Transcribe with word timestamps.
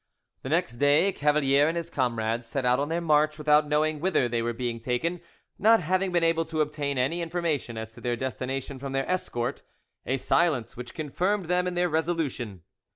The 0.41 0.49
next 0.49 0.77
day 0.77 1.11
Cavalier 1.11 1.67
and 1.67 1.77
his 1.77 1.91
comrades 1.91 2.47
set 2.47 2.65
out 2.65 2.79
on 2.79 2.89
their 2.89 2.99
march 3.01 3.37
without 3.37 3.67
knowing 3.67 3.99
whither 3.99 4.27
they 4.27 4.41
were 4.41 4.51
being 4.51 4.79
taken, 4.79 5.21
not 5.59 5.79
having 5.79 6.11
been 6.11 6.23
able 6.23 6.43
to 6.45 6.61
obtain 6.61 6.97
any 6.97 7.21
information 7.21 7.77
as 7.77 7.91
to 7.91 8.01
their 8.01 8.15
destination 8.15 8.79
from 8.79 8.93
their 8.93 9.07
escort—a 9.07 10.17
silence 10.17 10.75
which 10.75 10.95
confirmed 10.95 11.45
them 11.45 11.67
in 11.67 11.75
their 11.75 11.87
resolution. 11.87 12.63